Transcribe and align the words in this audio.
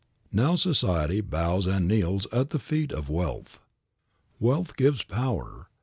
Now, 0.31 0.55
society 0.55 1.21
bows 1.21 1.67
and 1.67 1.87
kneels 1.87 2.25
at 2.31 2.49
the 2.49 2.57
feet 2.57 2.91
of 2.91 3.07
wealth. 3.07 3.61
Wealth 4.39 4.75
gives 4.75 5.03
power. 5.03 5.69